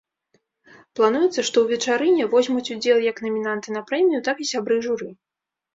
[0.99, 5.09] Плануецца, што ў вечарыне возьмуць удзел як намінанты на прэмію, так і сябры журы.